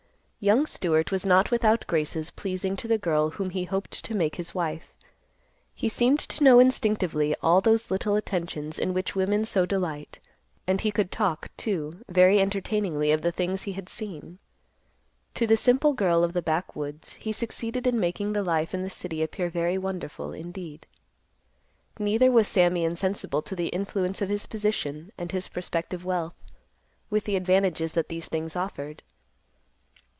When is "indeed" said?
20.33-20.87